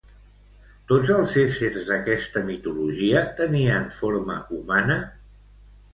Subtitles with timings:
[0.91, 5.01] Tots els éssers d'aquesta mitologia tenien forma humana?